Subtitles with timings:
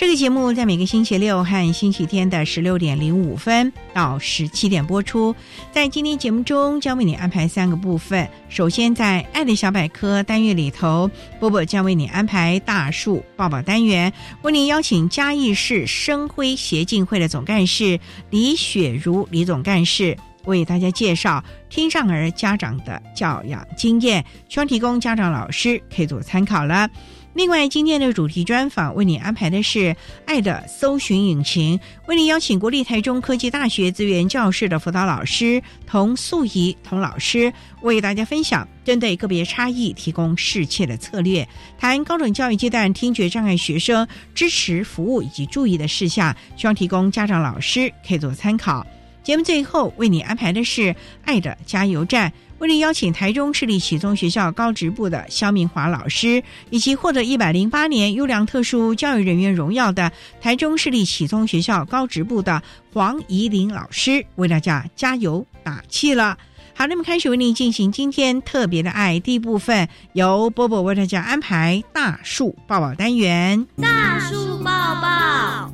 [0.00, 5.36] 这个节目在每个星期六和星期天的十六点零五分到十七点播出。
[5.72, 8.26] 在今天节目中，将为你安排三个部分。
[8.48, 26.88] 首先，在“爱的小百科”单元里头，波波将为你安排大树抱抱单元，为您邀请嘉义市生辉协进会的总干事李雪茹李总干事，为大家介绍听障儿家长的教养经验，希望提供家长老师可以做参考了。
[27.32, 29.94] 另外，今天的主题专访为你安排的是
[30.26, 31.78] “爱的搜寻引擎”，
[32.08, 48.84] 为你邀请国立台中科技大学资源教室的辅导老师童素怡童老师，为大家分享针对个别差异提供适切的策略，谈高等教育阶段听觉障碍学生支持服务以及注意的事项，希望提供家长老师可以做参考。
[49.22, 52.32] 节目最后为你安排的是“爱的加油站”。
[52.60, 60.12] 为您邀请台中市立启聪学校高职部的肖明华老师，以及获得一百零八年优良特殊教育人员荣耀的
[60.42, 62.62] 台中市立启聪学校高职部的
[62.92, 66.36] 黄怡玲老师，为大家加油打气了。
[66.74, 73.66] 好，那么开始为您进行今天特别的爱第一部分，由波波为大家安排大树抱抱单元。
[73.80, 74.70] 大树抱
[75.00, 75.72] 抱，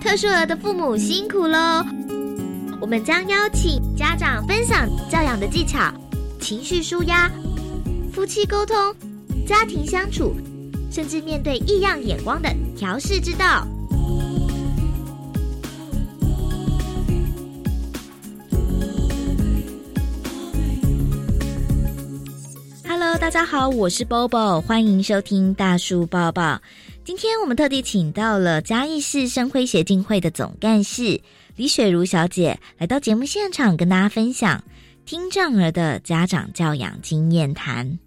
[0.00, 1.84] 特殊儿的父母辛苦喽。
[2.82, 5.78] 我们将邀请家长分享教养的技巧、
[6.40, 7.30] 情绪舒压、
[8.12, 8.74] 夫妻沟通、
[9.46, 10.34] 家庭相处，
[10.90, 13.64] 甚至面对异样眼光的调试之道。
[22.88, 26.60] Hello，大家好，我是 Bobo，欢迎收听大树抱抱。
[27.04, 31.20] 今天我们特地请到了嘉义市生辉协进会的总干事。
[31.54, 34.64] 李雪茹小姐来到节目现场，跟大家分享
[35.04, 37.98] 听障儿的家长教养经验谈。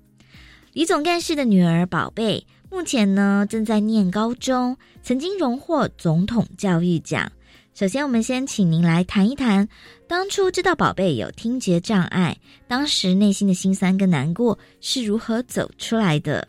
[0.73, 7.31] 李总干事的女儿宝贝，目前呢正在念高中，曾经荣获总统教育奖。
[7.75, 9.67] 首先，我们先请您来谈一谈，
[10.07, 12.35] 当初知道宝贝有听觉障碍，
[12.67, 16.47] 当时内心的心酸跟难过是如何走出来的。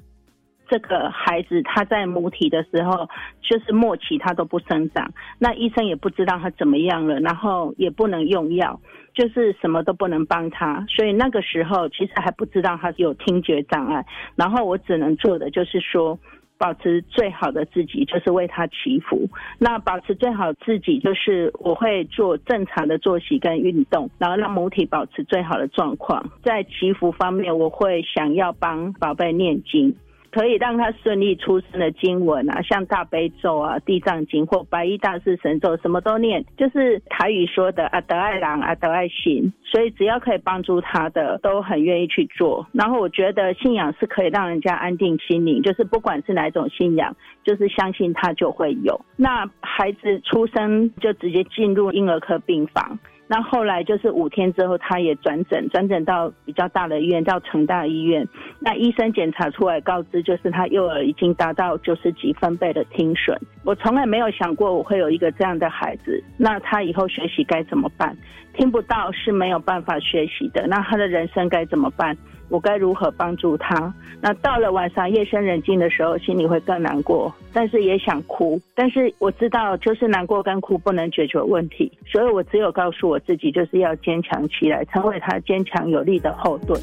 [0.69, 3.09] 这个孩子他在母体的时候，
[3.41, 8.81] 就是末期他都不生长，那医生也不知道他怎么样了，然后也不能用药，
[9.15, 14.05] 就是什么都不能帮他，所以那个时候其实还不知道他有听觉障碍，
[14.35, 16.19] 然后我只能做的就是说，
[16.59, 19.29] 保持最好的自己，就是为他祈福。
[19.59, 26.31] 那保持最好自己，就是我会做正常的作息跟运动，然后让母体保持最好的状况。
[26.43, 29.95] 在祈福方面，我会想要帮宝贝念经。
[30.37, 39.51] 可以让他顺利出生的经文啊，像大悲咒啊、地藏经或白衣大士神咒，什么都念，就是台语说的阿德爱郎、阿德爱心。
[39.65, 42.67] 所以只要可以帮助他的，都很愿意去做。
[42.73, 49.01] 然后我觉得信仰是可以让人家安定心灵，就是不管是哪种信仰，就是相信他就会有。
[49.17, 52.99] 那孩子出生就直接进入婴儿科病房。
[53.29, 58.27] 那后来就是五天之后，他也转诊，转诊到比较大的医院，叫成大医院。
[58.61, 63.37] 那医生检查出来告知，就是他幼儿已经达到九十几分贝的听损。
[63.65, 68.17] 我从来没有想过我会有一个这样的孩子，那他以后学习该怎么办？
[68.55, 72.17] 听不到是没有办法学习的，那他的人生该怎么办？
[72.49, 73.93] 我该如何帮助他？
[74.21, 78.61] 那到了晚上夜深人静的时候，心里会更难过，但是也想哭。
[78.75, 86.81] 但是我知道，就是难过跟哭不能解决问题，所以我只有告诉我自己，就是要坚强起来，成为他坚强有力的后盾。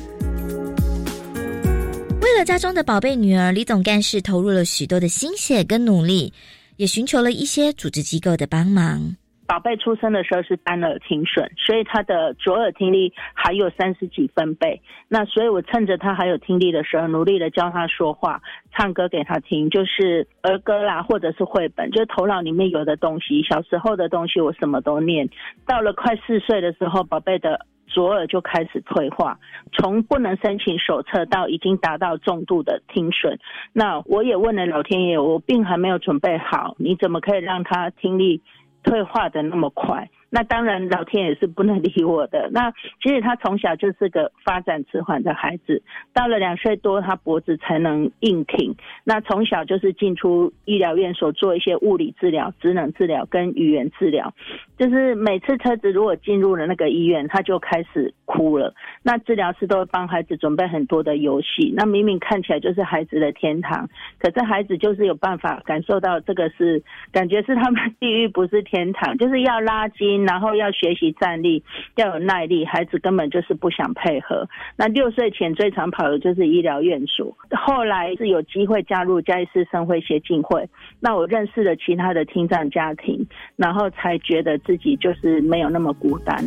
[2.22, 6.34] 为了家中的宝贝女儿，李总干事投入了许多的心血跟努力，
[6.78, 9.16] 也寻求了一些组织机构的帮忙。
[9.54, 14.82] 宝贝出生的时候是单耳听损，所以他的左耳听力还有三十几分贝。
[15.08, 18.42] 那所以我趁着他还有听力的时候，努力的教他说话、
[18.76, 23.44] 唱歌给他听，就是儿歌啦，或者是绘本，就是头脑里面有的东西。
[23.44, 25.30] 小时候的东西我什么都念。
[25.68, 29.38] 到了快四岁的时候，宝贝的左耳就开始退化，
[29.74, 33.38] 从不能申请手册到已经达到重度的听损。
[33.72, 38.42] 那我也问了老天爷，我病还没有准备好，你怎么可以让他听力？
[38.84, 40.10] 退化的那么快。
[40.36, 42.50] 那当然，老天也是不能理我的。
[42.52, 42.72] 那
[43.04, 48.76] 其实他从小就是个发展迟缓的孩子，到了两岁多，他脖子才能硬挺。
[49.04, 54.34] 那从小就是进出医疗院所做一些物理治疗、职能治疗跟语言治疗。
[54.76, 58.74] 就是每次车子如果进入了那个医院，他就开始哭了。
[59.04, 61.72] 那治疗师都会帮孩子准备很多的游戏。
[61.78, 63.88] 那明明看起来就是孩子的天堂，
[64.18, 66.82] 可是孩子就是有办法感受到这个是
[67.12, 70.23] 感觉是他们地狱，不是天堂，就是要拉筋。
[70.26, 71.64] 然后要学习站立，
[71.96, 74.48] 要有耐力，孩子根本就是不想配合。
[74.76, 80.68] 那六岁前最常跑的就是医疗院所，后来是有机会加入嘉义市生辉协进会，
[81.00, 83.26] 那我认识了其他的听障家庭，
[83.56, 86.38] 然后才觉得自己就是没有那么孤单。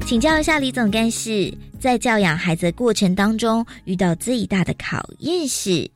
[0.00, 5.88] 请教一下李总干事，在教养孩子的过程当中，遇到最大的考验是，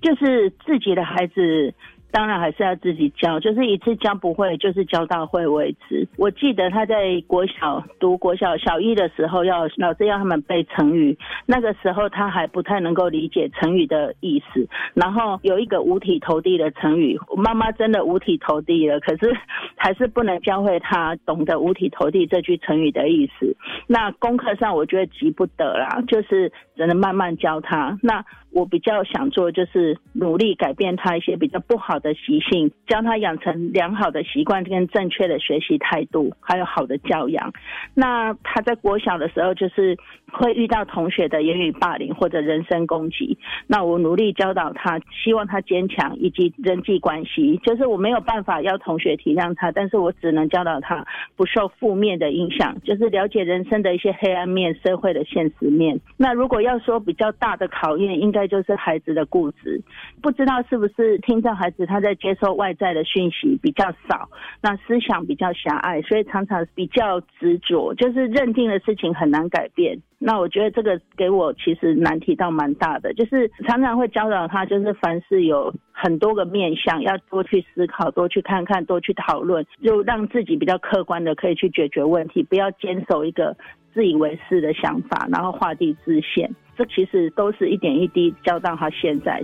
[0.00, 1.74] 就是自己的孩子。
[2.10, 6.08] 当然还是要自己教，就是一次教不会，就是教到会为止。
[6.16, 11.16] 我记得他在国小读国小小一的时候，要老师要他们背成语，
[11.46, 14.66] 那个时候他还不太能够理解成语的意思。
[14.94, 19.36] 然后有一个五体投地的成语，妈妈真的五体投地了，可是
[19.76, 23.54] 还是不能教会他懂得五体投地这句成语的意思。
[23.86, 27.98] 那功课上我觉得急不得啦，就是只能慢慢教他。
[28.02, 37.52] 那我比较想做就是努力改变他一些比较不好的习性，教他养成良好的习惯跟正确的学习态度，还有好的教养。
[37.94, 39.96] 那他在国小的时候就是
[40.32, 47.60] 会遇到同学的言语霸凌或者人身攻击，那我努力教导他，希望他坚强以及人际关系。
[47.62, 51.06] 就是我没有办法要同学体谅他，但是我只能教导他
[51.36, 56.00] 不受负面的影响，就是了解人生的一些黑暗面、社会的现实面。
[56.16, 58.37] 那如果要说比较大的考验，应该。
[58.38, 59.82] 再就是孩子的固执，
[60.22, 64.28] 不知道是不是听障孩子他在接受外在的讯息比较少，
[64.62, 69.98] 那思想比较狭隘，所以常常比较执着，就是认定的事情很难改变。
[70.20, 83.56] 那我觉得这个给我其实难题倒蛮大的，就是常常会教导他，就是凡事有很多个面向，要多去思考，多去看看，多去讨论，就让自己比较客观的可以去解决问题，不要坚守一个
[83.98, 86.48] 自以为是的想法，然后画地自限。
[86.76, 89.42] 这其实都是一点一滴教到他现在。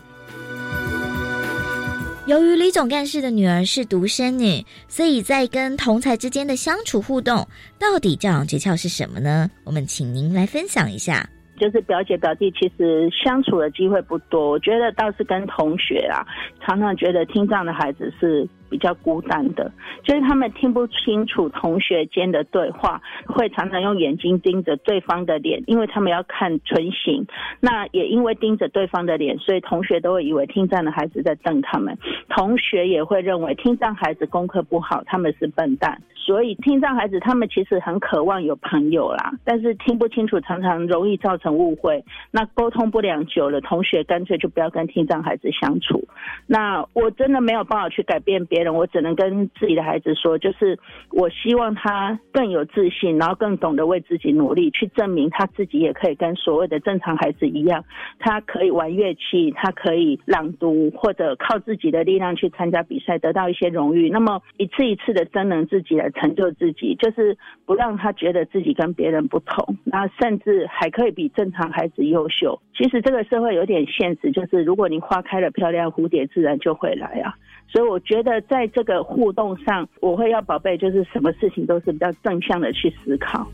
[2.29, 7.49] 由于李总干事的女儿是独生女，所以在跟同才之间的相处互动，
[7.81, 9.51] 到底教养诀窍是什么呢？
[9.65, 11.29] 我们请您来分享一下。
[11.59, 14.51] 就是表姐表弟，其实相处的机会不多。
[14.51, 16.23] 我觉得倒是跟同学啊，
[16.65, 18.49] 常常觉得听障的孩子是。
[18.69, 19.71] 比较孤单的，
[20.03, 27.25] 就是他们听不清楚同学间的对话，会常常用眼睛盯着对方的脸，因为他们要看唇形。
[27.61, 31.97] 那也因为盯着对方的脸，所以同学都会以为听障的孩子在瞪他们。
[32.29, 36.03] 同学也会认为听障孩子功课不好，他们是笨蛋。
[36.17, 42.03] 所以听障孩子他们其实很渴望有朋友啦，但是听不清楚，常常容易造成误会。
[42.33, 46.03] 那沟通不良久了，同学干脆就不要跟听障孩子相处。
[46.47, 48.64] 那我真的没有办法去改变别。
[48.73, 50.79] 我只能跟自己的孩子说，就是
[51.11, 57.85] 我希望他更有自信，然后更懂得为自己努力，去证明他自己也可以跟所谓的正常孩子一样，
[58.19, 64.09] 他可以玩乐器，他可以朗读，或者靠自己的力量去参加比赛，得到一些荣誉。
[64.11, 72.61] 那么一次一次的真能自己来成就自己，就是不让他觉得自己跟别人不同，那甚至还可以比正常孩子优秀。
[72.77, 77.35] 其实这个社会有点现实，就是如果你花开了漂亮，蝴蝶自然就会来啊。
[77.75, 83.45] 所以我觉得在这个互动上，我会要宝贝，就是什么事情都是比较正向的去思考。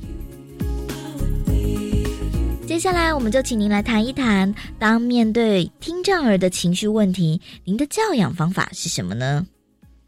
[2.66, 9.46] 接下来，我们就请您来谈一谈，当面对听障儿的情绪问题，您的教养方法是什么呢？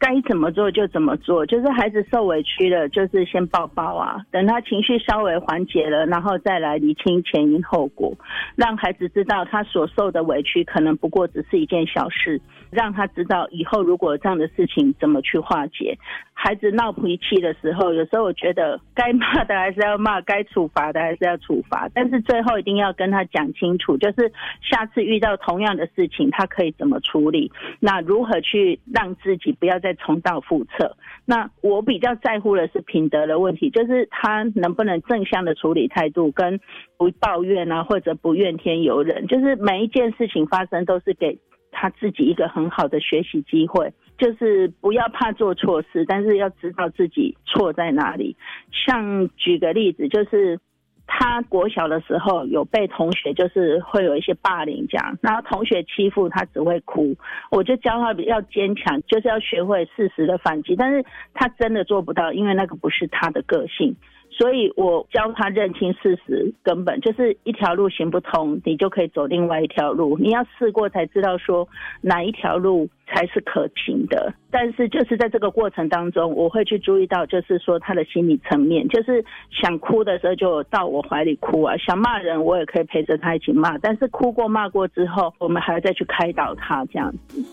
[0.03, 8.13] 该怎么做就怎么做，就是孩子受委屈了，就是先抱抱啊，等他情绪稍微缓解了，然后再来理清前因后果，
[8.57, 15.97] 让孩子知道他所受的委屈可能不过只是一件小事，让他知道以后如果这样的事情怎么去化解。
[16.35, 30.97] 孩子闹脾气的时候，有时候我觉得该骂的还是要骂，该处罚的还是要处罚，但是最后一定要跟他讲清楚，就是下次遇到同样的事情，他可以怎么处理，那如何去让自己不要再重蹈覆辙。
[31.25, 36.59] 那我比较在乎的是品德的问题，就是他能不能正向的处理态度，跟
[36.97, 41.39] 不抱怨啊，或者不怨天尤人，就是每一件事情发生都是给
[41.71, 43.93] 他自己一个很好的学习机会。
[44.23, 48.37] 就是不要怕做错事，但是要知道自己错在哪里。
[48.71, 50.57] 像举个例子，就是
[51.05, 57.17] 他国小的时候有被同学就是会有一些霸凌这样，然后同学欺负他只会哭，
[57.51, 61.03] 我就教他要坚强，就是要学会适时的反击，但是
[61.33, 63.93] 他真的做不到，因为那个不是他的个性。
[64.35, 70.17] 所以我教他认清事实，根本就是一条路行不通，你就可以走另外一条路。
[70.17, 71.67] 你要试过才知道说
[72.01, 74.33] 哪一条路才是可行的。
[74.49, 83.77] 但是就是在这个过程当中，我会去注意到，就是说他的心理层面，就是想哭的时候就到我怀里哭啊，想骂人我也可以陪着他一起骂。
[83.77, 87.43] 但是哭过骂过之后，我们还要再去开导他这样子。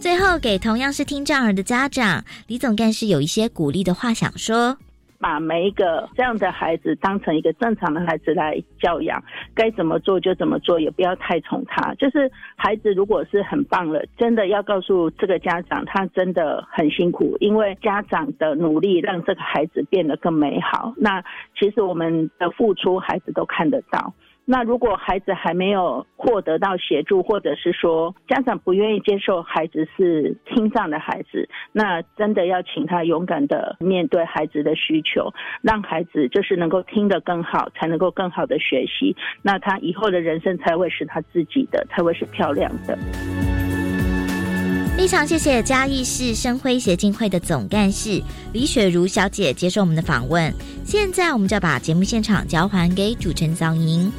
[0.00, 4.78] 最后，给同样是听障儿的家长，李总干事有一些鼓励的话想说。
[5.20, 9.22] 把每一个这样的孩子当成一个正常的孩子来教养，
[9.54, 11.94] 该怎么做就怎么做，也不要太宠他。
[11.94, 20.94] 就是孩子如果是很棒了，真的要告诉这个家长，他真的很辛苦，因为家长的努力让这个孩子变得更美好。
[20.96, 21.22] 那
[21.58, 24.14] 其实我们的付出，孩子都看得到。
[24.52, 42.98] 那如果孩子还没有获得到协助，或者是说家长不愿意接受孩子是听障的孩子，那真的要请他勇敢的面对孩子的需求，让孩子就是能够听得更好，才能够更好的学习，那他以后的人生才会是他自己的，才会是漂亮的。
[44.96, 48.20] 非常谢谢嘉义市生辉协进会的总干事
[48.52, 50.52] 李雪茹小姐接受我们的访问。
[50.84, 54.12] 现在我们就要把节目现场交还给主持人早莹。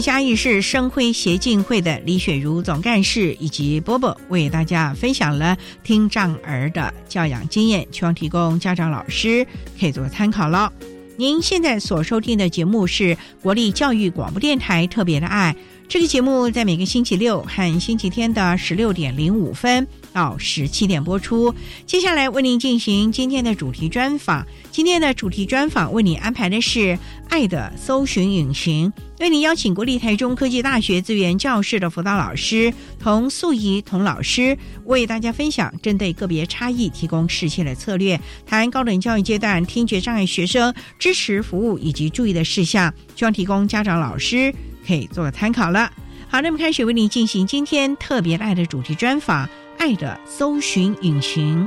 [0.00, 9.46] 嘉义市生辉协进会的李雪茹总干事以及波波为大家分享了听障儿的教养经验，希望提供家长老师
[9.78, 10.72] 可以做参考了。
[11.16, 15.56] 您现在所收听的节目是国立教育广播电台特别的爱，
[15.88, 19.86] 这个节目在每个星期六和星期天的十六点零五分
[20.18, 21.54] 到十七点播出。
[21.86, 24.44] 接下来为您进行今天的主题专访。
[24.72, 26.80] 今天的主题专访为你安排的是
[27.28, 44.52] 《爱的搜寻引擎》，为您邀请国立台中科技大学资源教室的辅导老师童素怡童老师，为大家分享针对个别差异提供适切的策略，谈高等教育阶段听觉障碍学生支持服务以及注意的事项，希望提供家长老师
[44.84, 45.92] 可以做个参考了。
[46.28, 49.46] 好，那么开始为你进行今天特别爱的主题专访，
[49.78, 51.66] 《爱的搜寻引擎》。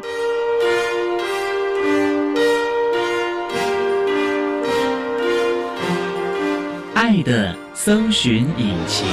[6.93, 9.07] 爱的搜寻引擎。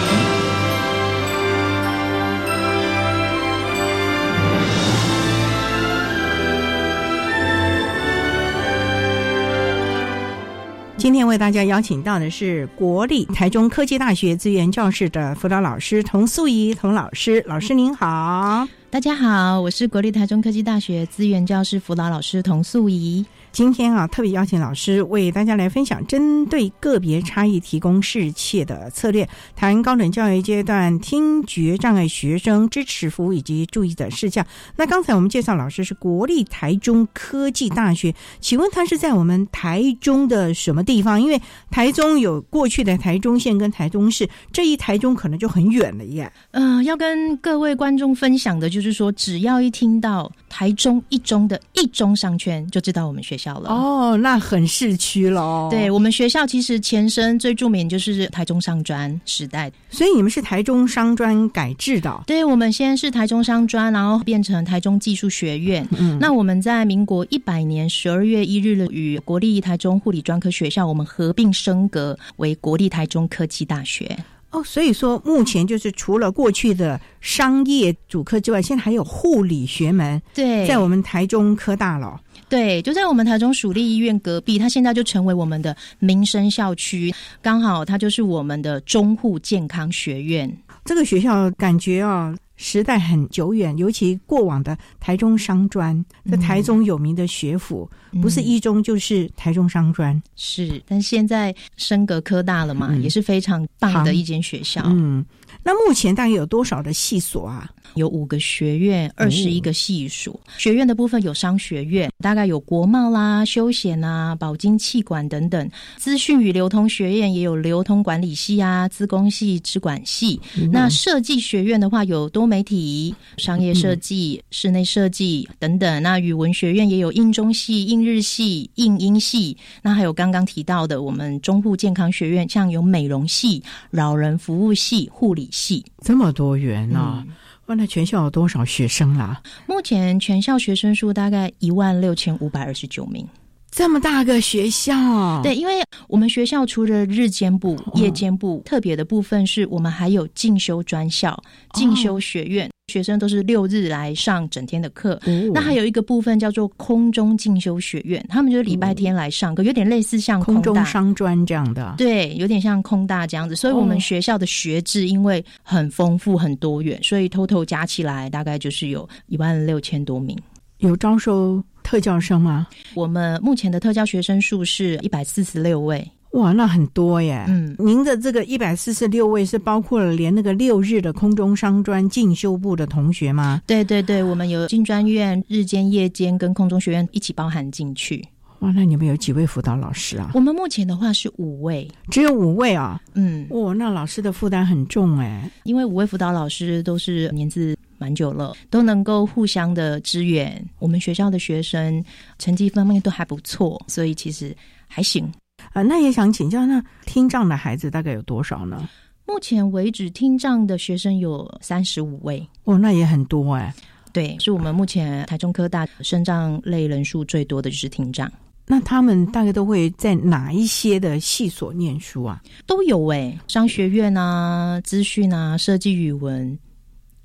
[10.97, 23.23] 今天为大家邀请到的是国立台中科技大学资源教室的辅导老师童素怡童老师，老师您好，大家好，我是国立台中科技大学资源教室辅导老师童素怡。
[23.59, 34.47] 今天啊，特别邀请老师为大家来分享针对个别差异提供适切的策略，谈高等教育阶段听觉障碍学生支持服务以及注意的事项。
[34.77, 41.21] 那刚才我们介绍老师是国立台中科技大学，请问他是在我们台中的什么地方？
[41.21, 46.33] 因为台中有过去的台中县跟台中市，这一台中可能就很远了耶。
[46.53, 53.71] 嗯，要跟各位观众分享的就是说，只要一听到台中一中的一中商圈，就知道我们学校了。
[53.71, 55.69] 哦，那很市区了哦。
[55.71, 62.23] 对我们学校其实前身最著名就是台中商专时代，所以你们是台中商专改制的。
[62.27, 65.87] 对，我们先是台中商专，然后变成台中技术学院。
[65.99, 74.19] 嗯，那我们在民国一百年十二月一日的与国立台中护理专科学校，我们合并升格为国立台中科技大学。
[74.51, 80.21] 哦，所以说目前就是除了过去的商业主科之外，现在还有护理学门。
[80.35, 82.19] 对，在我们台中科大了。
[82.49, 90.51] 对，就在我们台中蜀立医院隔壁，它现在就成为我们的民生校区，刚好它就是我们的中护健康学院。
[90.85, 92.35] 这个学校感觉啊。
[92.59, 97.89] 时代很久远，尤其过往的台中商专，在台中有名的学府，
[98.21, 100.21] 不是一中就是台中商专。
[100.37, 104.83] 是，但现在升格科大了嘛，也是非常棒的一间学校。
[104.85, 105.25] 嗯。
[105.63, 107.71] 那目前大概有多少的系所啊？
[107.95, 110.39] 有五个学院，二十一个系所。
[110.57, 115.71] 学院的部分有商学院，大概有国贸啦、休闲啊、保金气管等等。
[115.97, 120.41] 资讯与流通学院也有流通管理系啊、资工系、资管系。
[120.71, 126.03] 那设计学院的话，有多媒体、商业设计、室内设计等等。
[126.03, 129.57] 那语文学院也有印中系、印日系、印英系。
[129.83, 135.49] 那还有刚刚提到的，我们中护健康学院，像有美容系、老人服务系、护理。
[135.51, 137.25] 系这么多元呢？
[137.25, 137.35] 问
[137.75, 139.43] 那全校有多少学生啦？
[139.67, 143.27] 目前全校学生数大概一万六千五百二十九名。
[143.71, 151.41] 这么大个学校，对，因为我们学校除了日间部、夜间部，特别的部分是我们还有进修专校、
[151.75, 152.69] 进修学院。
[152.91, 155.21] 学生都是六日来上整天的课，
[155.53, 163.55] 那还有一个部分叫做空中进修学院，他们就是礼拜天来上课，有点类似像空中商专这样的，对，有点像空大这样子。
[163.55, 170.35] 所以，我们学校的学制因为很丰富、很多元，所以 total 加起来大概就是有一万六千多名。
[170.79, 172.67] 有招收特教生吗？
[172.93, 176.07] 我们目前的特教学生数是一百四十六位。
[176.33, 177.47] 哇，那很多耶！
[177.49, 183.63] 嗯，您的这个一百四十六位是包括了连那个六日的空中商专进修部的同学吗？
[183.67, 188.23] 对对对，我们有进专院日间、夜间跟空中学院一起包含进去。
[188.59, 190.33] 哇，那你们有几位辅导老师啊？
[190.35, 193.01] 我们目前的话是五位，只有五位啊。
[193.15, 200.65] 嗯，哇，那老师的负担很重哎，因为五位辅导老师都是年资蛮久了，都能够互相的支援。
[200.79, 202.03] 我们学校的学生
[202.39, 205.31] 成绩方面都还不错，所以其实还行。
[205.73, 208.89] 啊，那也想请教，那听障的孩子大概有多少呢？
[209.27, 212.49] 目前为止，听障的学生有三十五位。
[212.65, 213.75] 哦，那也很多哎。
[214.11, 218.31] 对，是我们目前台中科大生障类人数最多的就是听障。
[218.67, 222.43] 那他们大概都会在哪一些的系所念书啊？
[222.67, 226.59] 都有哎，商学院啊，资讯啊，设计语文。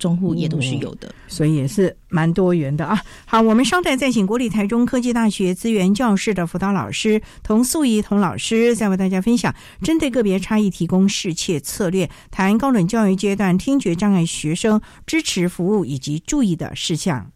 [0.03, 3.01] 中户也都是有的，所以也是蛮多元的啊。
[3.25, 17.31] 好，我们稍待再请国立台中科技大学资源教室的辅导老师童素仪童老师，再为大家分享针对个别差异提供适切策略，谈高等教育阶段听觉障碍学生支持服务以及注意的事项。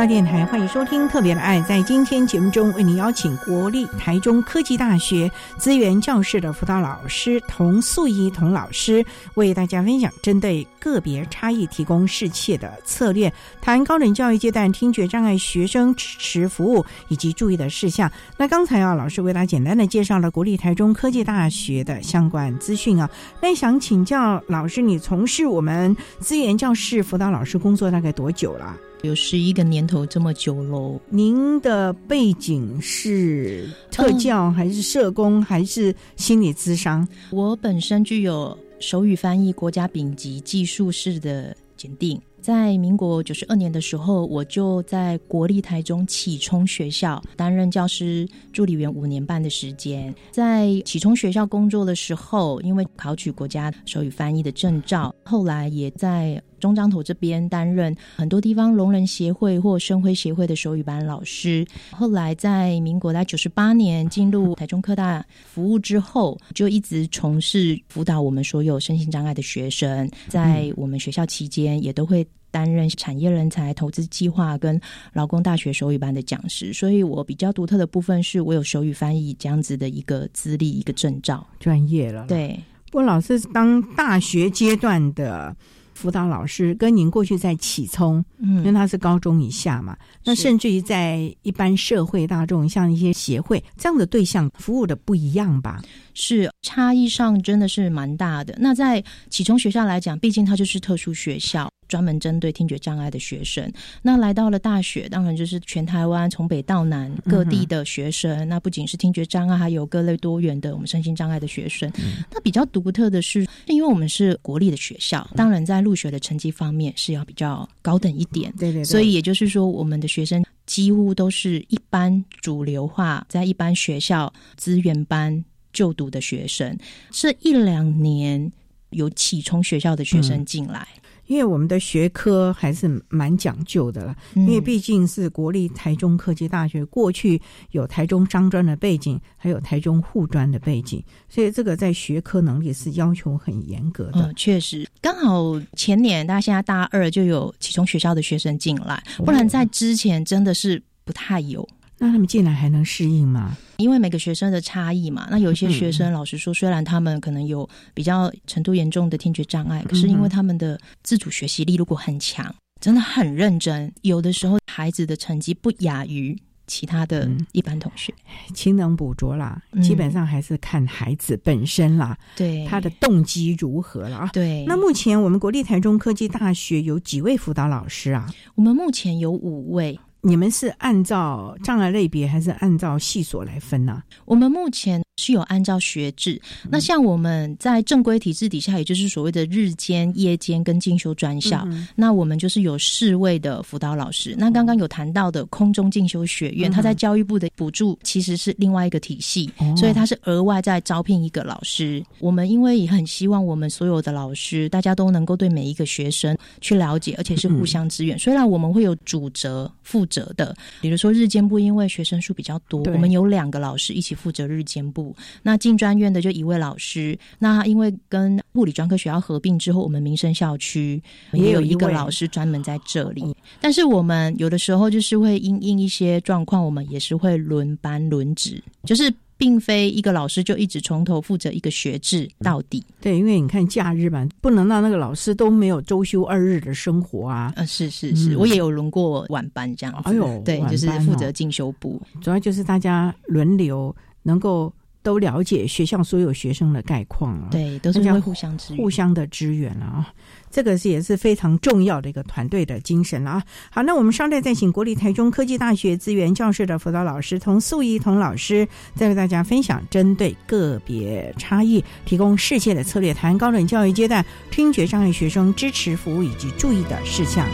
[0.00, 1.60] 校电台，欢迎收听《特别的爱》。
[1.66, 18.10] 在今天节目中，为您邀请国立台中科技大学资源教室的辅导老师童素怡童老师，为大家分享针对个别差异提供适切的策略，谈高等教育阶段听觉障碍学生支持服务以及注意的事项。
[18.38, 23.10] 那刚才啊，老师为大家简单的介绍了国立台中科技大学的相关资讯啊。
[23.42, 28.74] 那想请教老师，你从事我们资源教室辅导老师工作大概多久了？
[29.02, 31.00] 有十一个年头这么久喽。
[31.08, 37.06] 您的背景是特教还是社工还是心理咨商？
[37.30, 42.20] 我本身具有手语翻译国家丙级技术士的检定。
[42.42, 50.14] 在民国九十二年的时候，我就在国立台中启聪学校担任教师助理员五年半的时间。
[50.30, 61.66] 在启聪学校工作的时候，因为考取国家手语翻译的证照，后来也在中彰头这边担任很多地方聋人协会或生辉协会的手语班老师。
[61.90, 70.08] 后来在民国在九十八年进入台中科大服务之后，就一直从事辅导我们所有身心障碍的学生。
[70.28, 72.24] 在我们学校期间，也都会。
[72.52, 74.80] 担任产业人才投资计划跟
[75.12, 82.26] 劳工大学手语班的讲师，所以我比较独特的部分是我有手语翻译这样子的一个资历、一个证照，专业了。
[82.26, 85.54] 对，不过老师当大学阶段的
[86.00, 95.82] 辅导老师，跟您过去在启聪，嗯，因为他是高中以下嘛，那甚至于在一般社会大众，像一些协会这样的对象服务的不一样吧？
[96.14, 98.56] 是差异上真的是蛮大的。
[98.58, 101.70] 那在启聪学校来讲，毕竟它就是特殊学校。
[101.90, 103.68] 专门针对听觉障碍的学生，
[104.00, 108.48] 那来到了大学，当然就是全台湾从北到南各地的学生。
[108.48, 111.90] 那不仅是听觉障碍，还有各类多元的我们身心障碍的学生。
[112.30, 118.54] 那比较独特的是，因为我们是国立的学校，当然在入学的成绩方面是要比较高等一点。
[118.56, 118.84] 对对。
[118.84, 126.78] 所以也就是说，我们的学生几乎都是一般主流化，在一般学校资源班就读的学生。
[127.10, 128.52] 这一两年
[128.90, 130.86] 有启聪学校的学生进来。
[131.30, 137.40] 因为我们的学科还是蛮讲究的了，因为毕竟是国立台中科技大学，过去
[137.70, 144.32] 有台中商专的背景，还有台中护专的背景，所以这个在学科能力是要求很严格的。
[144.34, 151.64] 确实，刚好前年大家现在大二就有其中学校的学生进来，不然在之前真的是不太有。
[152.02, 153.54] 那他们进来还能适应吗？
[153.76, 166.34] 因为每个学生的差异嘛，那有一些学生，老实说，虽然他们可能有比较程度严重的听觉障碍，可是因为他们的自主学习力如果很强，真的很认真，有的时候孩子的成绩不亚于
[166.66, 168.14] 其他的一般同学。
[168.54, 174.30] 勤能补拙啦，基本上还是看孩子本身啦，对他的动机如何了啊？
[174.32, 174.64] 对。
[174.66, 178.26] 那目前我们国立台中科技大学有几位辅导老师啊？
[178.54, 180.00] 我们目前有五位。
[180.22, 184.02] 你们是按照障碍类别还是按照系所来分呢？
[184.24, 185.02] 我们目前。
[185.20, 194.34] 是有按照学制，那像我们在正规体制底下，也就是所谓的日间、夜间跟进修专校，那我们就是有四位的辅导老师。
[194.38, 202.02] 那刚刚有谈到的空中进修学院，它在教育部的补助其实是另外一个体系，所以它是额外在招聘一个老师。
[202.18, 208.18] 我们因为也很希望我们所有的老师大家都能够对每一个学生去了解，而且是互相支援。
[208.18, 215.09] 虽然我们会有主责、负责的，比如说日间部，因为学生数比较多，我们有两个老师一起负责日间部。
[215.42, 223.34] 那进专院的就一位老师，那因为跟物理专科学校合并之后，我们民生校区也有一个老师专门在这里。
[223.60, 232.84] 但是我们有的时候就是会因应一些状况，我们也是会轮班轮值，就是并非一个老师就一直从头负责一个学制到底。
[233.00, 237.52] 对，因为你看假日嘛，不能让那个老师都没有周休二日的生活啊。
[237.56, 240.10] 呃，是是是，我也有轮过晚班这样子。
[240.10, 244.72] 哎呦，对，就是负责进修部，主要就是大家轮流能够。
[245.02, 250.12] 都了解学校所有学生的概况了，对，都是会互相支互相的支援了啊，
[250.50, 253.42] 这个是也是非常重要的一个团队的精神了啊。
[253.70, 267.46] 好，那我们稍待再请国立台中科技大学资源教室的辅导老师童素怡童老师，再为大家分享针对个别差异提供世界的策略，谈高等教育阶段听觉障碍学生支持服务以及注意的事项。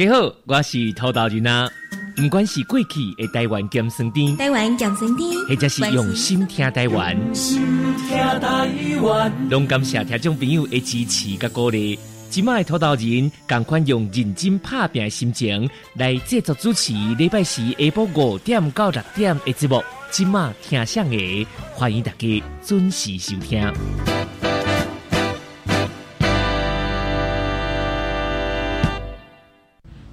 [0.00, 1.70] 家好，我是陶大人啊。
[2.16, 7.60] 不管是过去的台湾咸酸甜，台湾咸酸甜，或者是用心听台湾，心
[8.08, 11.98] 听台湾，拢感谢听众朋友的支持甲鼓励。
[12.30, 19.84] 今麦土豆人赶快用认真拍拼的心情来制作主持礼拜四下晡五点到六点的节目。
[20.10, 23.70] 今麦听上的，欢迎大家准时收听。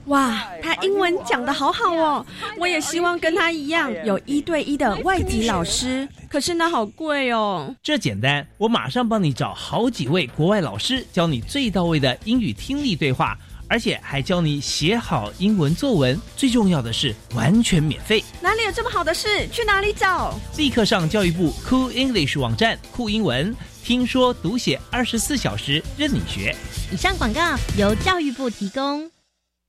[0.08, 2.26] 哇，他英文讲的好好哦！
[2.58, 7.76] 我也希望跟他一样有一对一的外籍老师，可是那好贵哦。
[7.84, 16.18] 这简单，我马上帮你找好几位国外老师，教你最到位的英语听力对话，而且还教你写好英文作文。
[16.38, 18.24] 最重要的是，完全免费。
[18.40, 19.46] 哪里有这么好的事？
[19.50, 20.34] 去哪里找？
[20.56, 26.56] 立刻上教育部 Cool English 网站酷英文，听说读写二十四小时任你学。
[26.94, 29.12] 以上广告由教育部提供。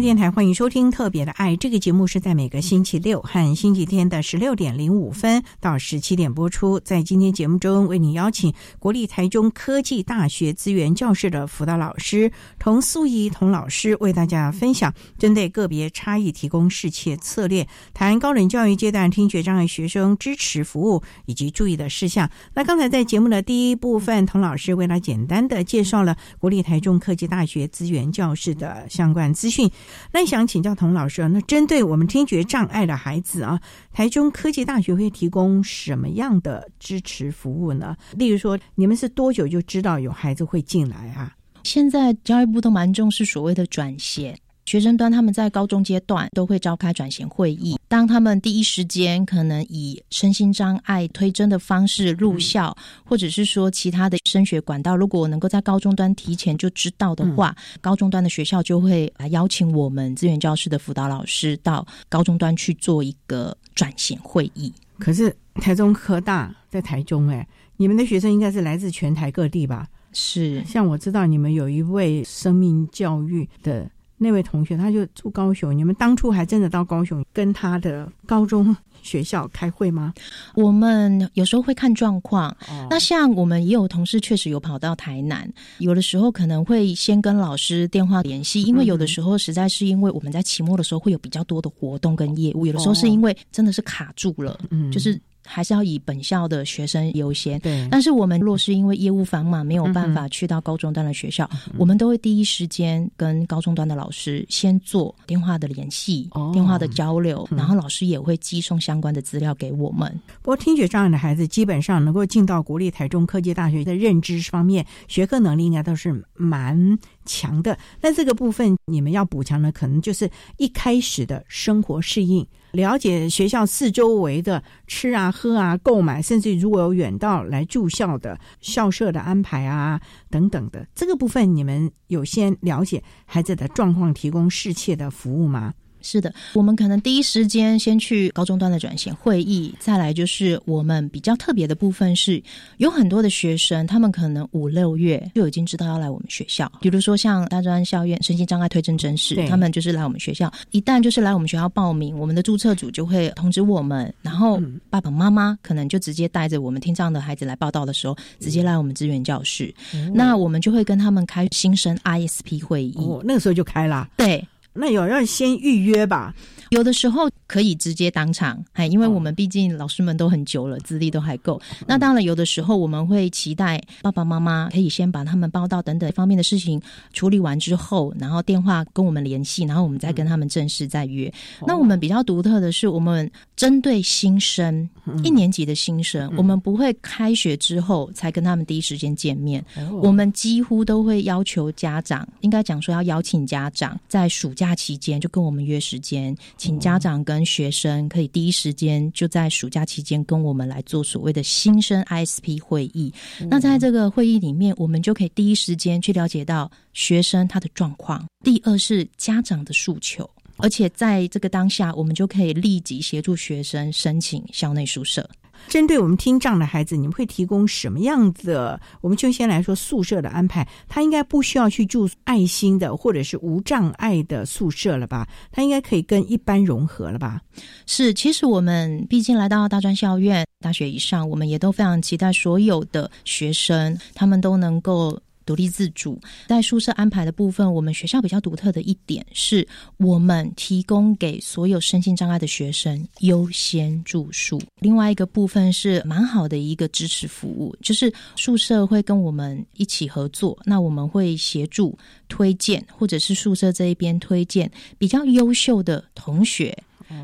[0.00, 6.78] 电台欢迎收听《特别的爱》这个节目，是在每个星期六和星期天的十六点零五分到十七点播出。
[6.80, 12.30] 在今天节目中，为你邀请国立台中科技大学资源教室的辅导老师
[12.60, 22.30] 童素怡童老师，为大家分享针对个别差异提供适切策略，谈高等教育阶段听觉障碍学生支持服务以及注意的事项。
[22.54, 29.68] 那刚才在节目的第一部分，童老师为他简单的介绍了国立台中科技大学资源教室的相关资讯。
[30.12, 33.60] 那想请教童老师，那针对我们听觉障碍的孩子啊，
[33.92, 37.96] 台中科技大学会提供什么样的支持服务呢？
[38.16, 41.34] 例如说，你们是多久就知道有孩子会进来啊？
[41.64, 44.38] 现在教育部都蛮重视所谓的转衔。
[44.68, 64.70] 学生端他们在高中阶段都会召开转衔会议，当他们第一时间可能以身心障碍推甄的方式入校，或者是说其他的升学管道，如果能够在高中端提前就知道的话，高中端的学校就会来邀请我们资源教室的辅导老师到高中端去做一个转衔会议。
[64.98, 69.88] 可是台中科大在台中，哎，你们的学生应该是来自全台各地吧？
[70.12, 73.90] 是，像我知道你们有一位生命教育的。
[74.18, 80.12] 那位同学他就住高雄，你们当初还真的到高雄跟他的高中学校开会吗？
[80.54, 82.54] 我们有时候会看状况。
[82.90, 95.18] 那像我们也有同事确实有跑到台南，有的时候可能会先跟老师电话联系，因为有的时候实在是因为我们在期末的时候会有比较多的活动跟业务，有的时候是因为真的是卡住了，嗯，就是。
[95.48, 97.58] 还是要以本校的学生优先。
[97.60, 110.08] 对，但是我们若是因为业务繁忙没有办法去到高中端的学校，我们都会第一时间跟高中端的老师先做电话的联系、电话的交流，然后老师也会寄送相关的资料给我们。
[110.42, 117.78] 不过听觉障碍的孩子基本上能够进到国立台中科技大学的认知方面、学科能力应该都是蛮强的。
[118.00, 122.44] 那这个部分你们要补强的，可能就是一开始的生活适应。
[122.72, 135.72] 了解学校四周围的吃啊、喝啊、购买，甚至如果有远道来住校的校舍的安排啊等等的，这个部分你们有先了解孩子的状况，提供适切的服务吗？
[136.00, 142.42] 是的，我们可能第一时间先去高中端的转型会议，再来就是我们比较特别的部分是，
[142.78, 159.74] 有很多的学生，他们可能五六月就已经知道要来我们学校，比如说像大专校院身心障碍推甄真试，他们就是来我们学校，一旦就是来我们学校报名，我们的注册组就会通知我们，然后爸爸妈妈可能就直接带着我们听障的孩子来报道的时候，直接来我们资源教室，
[160.14, 164.46] 那我们就会跟他们开新生 ISP 会议，哦，那个时候就开了，对。
[164.72, 166.34] 那有要先预约吧？
[166.70, 171.58] 有的时候可以直接当场，哎，因为我们毕竟老师们都很久了，资历都还够。
[171.86, 176.78] 那当然，有的时候我们会期待爸爸妈妈可以先把他们报道等等方面的事情
[177.14, 181.32] 处理完之后，然后电话跟我们联系，然后我们再跟他们正式再约。
[181.66, 184.86] 那我们比较独特的是，我们针对新生
[185.24, 189.64] 一年级的新生，我们不会开学之后才跟他们第一时间见面，
[190.02, 194.68] 我们几乎都会要求家长，应该讲说要邀请家长在暑假。
[194.78, 203.12] 期间就跟我们约时间，请家长跟学生可以第一时间就在暑假期间跟我们来做所谓的新生 ISP 会议。
[203.50, 208.24] 那在这个会议里面，我们就可以第一时间去了解到学生他的状况。
[208.44, 215.28] 第二是家长的诉求，而且在这个当下，我们就可以立即协助学生申请校内宿舍。
[215.66, 218.80] 针对我们听障的孩子，你们会提供什么样的？
[219.00, 225.26] 我们就先来说宿舍的安排，他应该不需要去住爱心的或者是无障碍的宿舍了吧？
[225.50, 227.40] 他应该可以跟一般融合了吧？
[227.86, 235.18] 是，其实我们毕竟来到大专校院、大学以上，我们也都非常期待所有的学生，他们都能够。
[235.48, 244.60] 独立自主，在宿舍安排的部分，我们学校比较独特的一点是，我们提供给所有身心障碍的学生优先住宿。
[244.78, 256.76] 另外一个部分是蛮好的一个支持服务，就是宿舍会跟我们一起合作，那我们会协助推荐，或者是宿舍这一边推荐比较优秀的同学。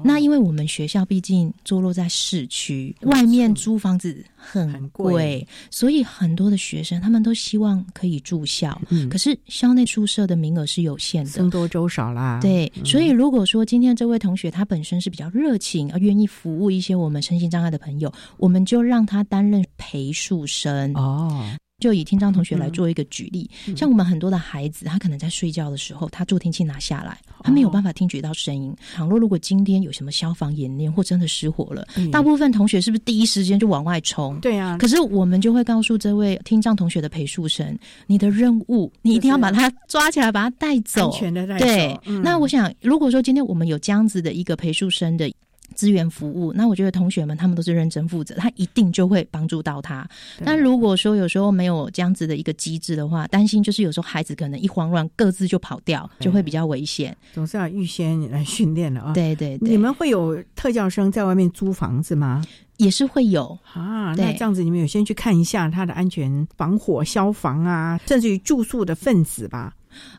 [0.03, 8.81] 那因为我们学校毕竟坐落在市区，外面租房子很贵，所以很多的学生他们都希望可以住校。
[8.91, 12.39] 嗯，可是校内宿舍的名额是有限的，僧多粥少啦。
[12.41, 20.93] 对，所以如果说今天这位同学他本身是比较热情，而愿意服务一些我们身心障碍的朋友，我们就让他担任陪宿生。
[20.95, 21.45] 哦。
[21.81, 28.75] 就以听障同学来做一个举例，像我们很多的孩子，他可能在睡觉的时候，他助听器拿下来，他没有办法听觉到声音。
[28.95, 34.39] 倘若如果今天有什么消防演练或真的失火了，大部分同学是不是第一时间就往外冲？
[34.41, 34.79] 对啊。
[34.79, 41.65] 可是我们就会告诉这位听障同学的陪宿生，你的任务，你一定要把他抓起来，把他带走，安全的带走。
[41.67, 42.01] 对。
[42.23, 45.31] 那我想，如果说今天我们有这样子的一个陪宿生的。
[45.75, 50.09] 资源服务，那我觉得同学们他们都是认真负责，他一定就会帮助到他。
[50.45, 57.17] 但如果说有时候没有这样子的一个机制的话，担心就是有时候孩子可能一慌乱，各自就跑掉，就会比较危险。
[57.33, 59.13] 总是要预先来训练的啊。
[59.15, 62.43] 对对，你们会有特教生在外面租房子吗？
[62.79, 64.15] 也是会有啊。
[64.17, 69.73] 那这样子，你们有先去看一下他的安全、防火、消防啊，甚至于住宿的分子吧。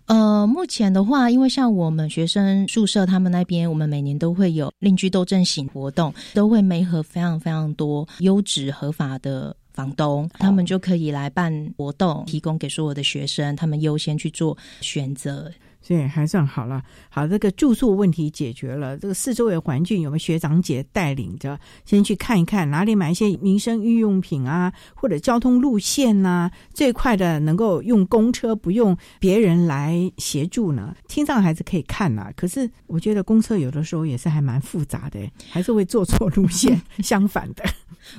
[0.06, 15.52] 呃，目前的话，因为像我们学生宿舍，他们那边我们每年都会有邻居斗争型活动，都会媒合非常非常多优质合法的房东，他们就可以来办活动，提供给所有的学生，他们优先去做选择。
[15.86, 18.98] 所以还算好了，好，这个住宿问题解决了。
[18.98, 30.96] 这个四周围环境有没有学长姐带领着，先去看一看哪里买一些民生日用品啊，或者交通路线呐，最快的能够用公车，不用别人来协助呢？
[31.08, 35.20] 听障孩子可以看呐，可是我觉得公车有的时候也是还蛮复杂的，
[35.52, 37.64] 还是会坐错路线， 相反的。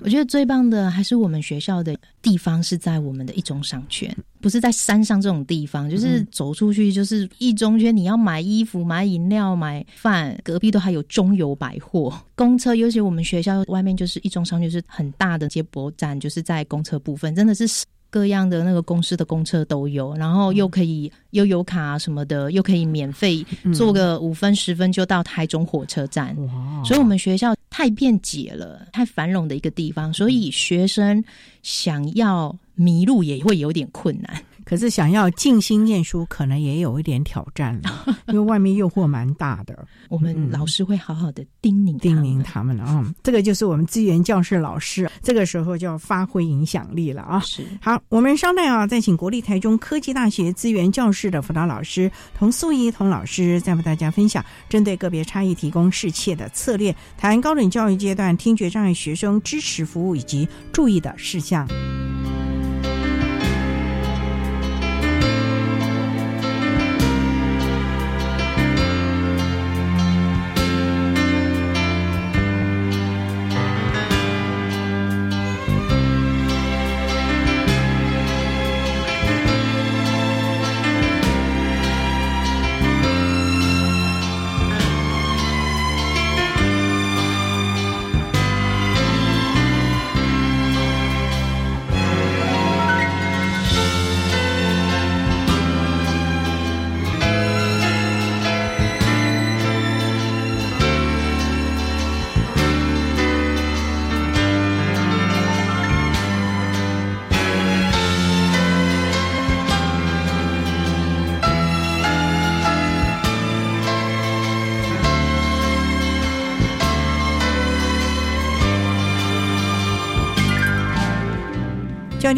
[0.03, 12.17] 我觉得最棒的还是我们学校的地方是在我们的一中商圈，不是在山上这种地方，就是走出去就是一中圈，你要买衣服、买饮料、买饭，隔壁都还有中油百货。
[12.37, 17.67] 公车，尤其我们学校外面就是一中商圈，是很大的接驳站，就是在公车部分，真的是。
[18.09, 26.35] 各样的那个公司的公车都有，然后又可以悠游卡什么的，又可以免费坐个五分十分就到台中火车站。
[26.83, 31.23] 所以，我们学校太便捷了，太繁荣的一个地方，所以学生
[31.63, 34.41] 想要迷路也会有点困难。
[34.65, 39.87] 可是想要静心念书，可能也有一点挑战了， 因为外面诱惑蛮大的。
[40.09, 43.15] 我们老师会好好的叮咛叮咛他们了啊。
[43.23, 47.39] 这个就是我们资源教室老师，这个时候就要发挥影响力了啊。
[47.39, 61.69] 是好，我们稍待啊，再请国立台中科技大学资源教室的辅导老师童素怡童老师，再为大家分享针对个别差异提供适切的策略，谈高等教育阶段听觉障碍学生支持服务以及注意的事项。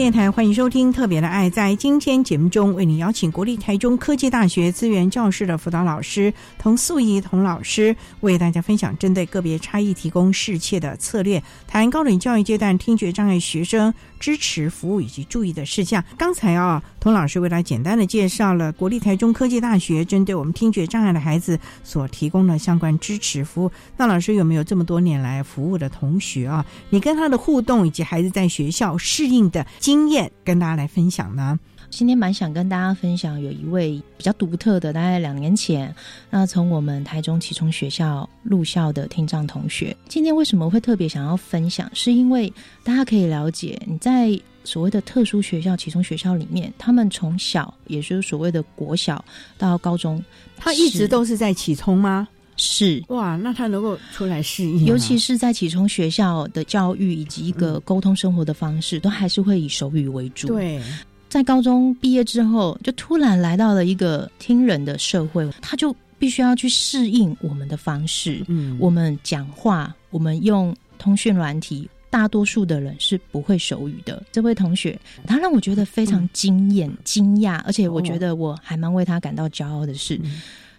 [0.09, 1.50] 电台，欢迎收听《特别的爱》。
[1.52, 16.02] 在今天节目中，为您邀请国立台中科技大学资源教室的辅导老师童素怡童老师，为大家分享针对个别差异提供适切的策略，谈高等教育阶段听觉障碍学生支持服务以及注意的事项。
[16.16, 23.70] 刚才啊，童老师为大家简单的介绍了国立台中科技大学针对我们听觉障碍的孩子所提供的相关支持服务。
[23.96, 26.64] 那老师有没有这么多年来服务的同学啊？
[26.90, 29.66] 你跟他的互动以及孩子在学校适应的？
[29.78, 31.58] 经验跟大家来分享呢。
[31.91, 35.93] 今天蛮想跟大家分享，有一位比较独特的，大概两年前，
[36.30, 39.97] 那从我们台中启聪学校入校的听障同学。
[40.09, 41.91] 今天为什么会特别想要分享？
[41.95, 42.53] 是因为
[42.84, 49.24] 大家可以了解，你在所谓的特殊学校启聪学校里面，他们从小，也就是所谓的国小
[49.57, 50.22] 到高中，
[50.57, 52.28] 他一直都是在启聪吗？
[52.61, 60.49] 是哇，那他能够出来适应，尤其是在启聪学校的教育以及一个沟通生活的方式，都还是会以手语为主。
[60.49, 60.82] 对，
[61.29, 68.43] 在高中毕业之后，就突然来到了一个听人的社会，他就必须要去适应我们的方式。
[68.49, 74.22] 嗯，我们讲话，我们用通讯软体，大多数的人是不会手语的。
[74.33, 80.20] 这位同学，他让我觉得非常惊艳、惊讶，而且我觉得我还蛮为他感到骄傲的是。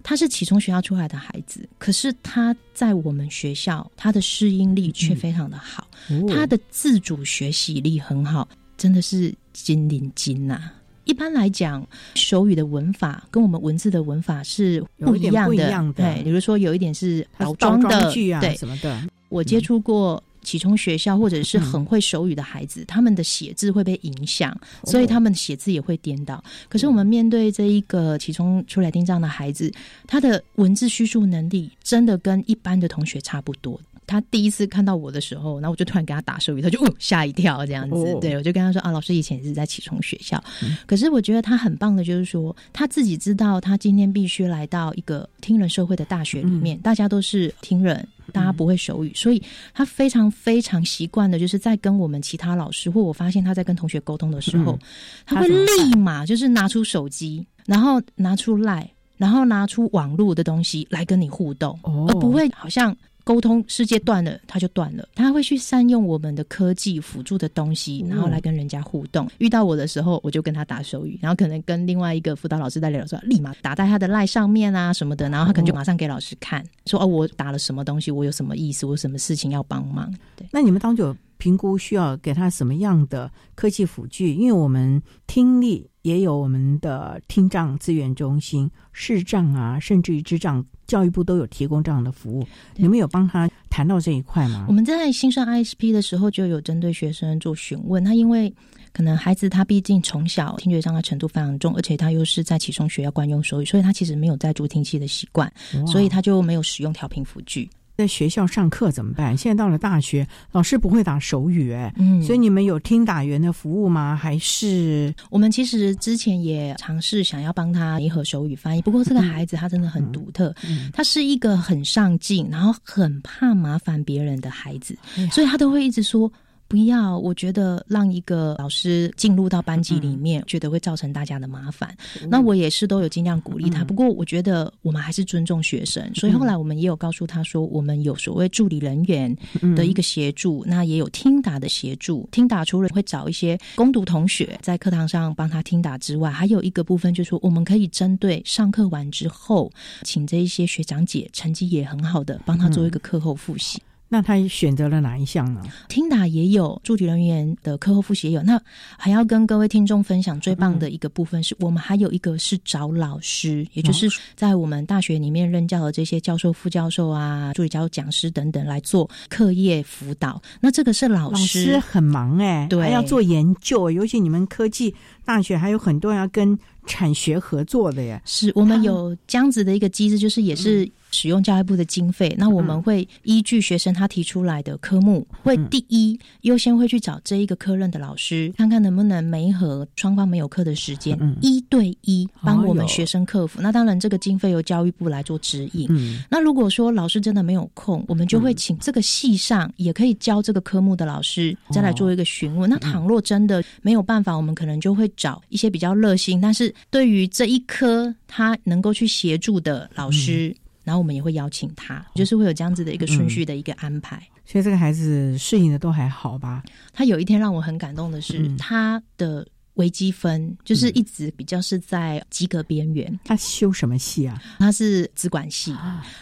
[0.02, 5.86] 他是启聪学校出来的孩子，可是他在我们学校，他的适应力却非常的好，
[6.28, 8.48] 他的自主学习力很好，
[8.78, 10.72] 真的是金领巾呐。
[11.06, 15.50] 一般来讲，手语的文法跟我们文字的文法是不一样
[15.94, 19.02] 的，对，比如说有一点是倒装的，对什么的。
[19.30, 20.22] 我接触过。
[20.42, 26.42] 启聪学校或者是很会手语的孩子，他们的写字会被影响，所以他们写字也会颠倒。
[26.70, 29.72] 可是我们面对这一个启聪出来听障的孩子，
[30.08, 33.80] 他的文字叙述能力真的跟一般的同学差不多。
[34.10, 38.18] 他第一次看到我的时候，然后我就突然给他打手语，他就哦吓一跳这样子。
[38.20, 40.44] 对我就跟他说啊，老师以前也是在启聪学校，
[40.88, 48.08] 可是我觉得他很棒的，就是说他自己知道他今天必须来到一个听人社会的大学里面，大家都是听人。
[48.32, 49.42] 大家不会手语，所以
[49.74, 54.78] 他非常非常习惯的，就是在跟我们其他老师，或我发现他在跟同学沟通的时候，
[55.26, 58.88] 他会立马就是拿出手机，然后拿出赖，
[59.18, 62.96] 然后拿出网络的东西来跟你互动，而不会好像。
[63.30, 65.08] 沟通世界断了，他就断了。
[65.14, 69.30] 他会去善用我们的科技辅助的东西，然后来跟人家互动。
[69.38, 80.12] 遇到我的时候，我就跟他打手语，然后可能跟另外一个辅导老师在聊，说立马打在他的赖上面啊什么的，然后他可能就马上给老师看，说哦，我打了什么东西，我有什么意思，我有什么事情要帮忙。
[80.36, 84.34] 对，那你们当有评估需要给他什么样的科技辅具？
[84.34, 90.66] 因为我们听力也有我们的听障资源中心，视障啊，甚至于智障。
[90.90, 94.66] 教育部都有提供这样的服务，你们有帮他谈到这一块吗？
[94.68, 98.52] 我们在新生 ISP 的时候就有针对学生做询问，他因为
[98.92, 105.50] 可能孩子他毕竟从小听觉障碍程度非常重，而且他又是在启聪学校惯用手语，所以他其实没有在助听器的习惯，
[105.86, 107.70] 所以他就没有使用调频辅具。
[108.00, 109.36] 在学校上课怎么办？
[109.36, 114.16] 现在到了大学，老师不会打手语，哎，嗯，所以你们有听打员的服务吗？
[114.16, 120.56] 还是我们其实之前也尝试想要帮他联合手语翻译，不过这个孩子他真的很独特，
[120.94, 124.98] 他是一个很上进，然后很怕麻烦别人的孩子，
[125.30, 126.32] 所以他都会一直说。
[126.70, 131.94] 不要，我觉得让一个老师进入到班级里面，觉得会造成大家的麻烦。
[132.30, 133.84] 那我也是都有尽量鼓励他。
[133.84, 139.36] 不过我觉得我们还是尊重学生，所以后来我们也有告诉他说，我们有所谓助理人员
[139.76, 142.30] 的一个协助，那也有听打的协助。
[142.32, 149.72] 听打除了会找一些攻读同学在课堂上帮他听打之外，还有一个部分就是说，我们可以针对上课完之后，
[150.04, 153.82] 请这一些学长姐成绩也很好的，帮他做一个课后复习。
[154.12, 155.62] 那他选择了哪一项呢？
[155.88, 158.42] 听打也有助理人员的课后复习也有。
[158.42, 158.60] 那
[158.98, 170.42] 还要跟各位听众分享最棒的一个部分，是我们还有一个是找老师，也就是在我们大学里面任教的这些教授、副教授啊、助理教讲师等等来做课业辅导。
[170.60, 174.94] 那这个是老师很忙哎，对，还要做研究，尤其你们科技
[175.24, 176.58] 大学还有很多要跟
[176.88, 178.20] 产学合作的耶。
[178.26, 180.90] 是我们有这样子的一个机制，就是也是。
[181.12, 193.62] 使用教育部的经费，那我们会依据学生他提出来的科目，会第一优先会去找这一个科任的老师，看看能不能没和双方没有课的时间，一对一帮我们学生克服。
[193.62, 195.90] 那当然，这个经费由教育部来做指引。
[196.30, 202.70] 那如果说老师真的没有空，我们就会请这个系上也可以教这个科目的老师再来做一个询问。
[202.70, 210.56] 那倘若真的没有办法，我们可能就会找一些比较热心，但是对于这一科他能够去协助的老师。
[210.90, 214.20] 然后我们也会邀请他，就是会有这样子的一个顺序的一个安排。
[214.44, 216.64] 所以这个孩子适应的都还好吧？
[216.92, 223.20] 他有一天让我很感动的是，嗯他的微积分就是一直比较是在及格边缘。
[223.24, 224.42] 他修什么系啊？
[224.58, 225.76] 他是资管系，